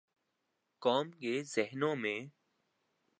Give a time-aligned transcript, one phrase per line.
[0.81, 2.19] قوم کے ذہنوں میں۔